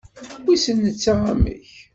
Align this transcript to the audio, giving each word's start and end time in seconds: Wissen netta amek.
Wissen 0.45 0.77
netta 0.83 1.13
amek. 1.31 1.65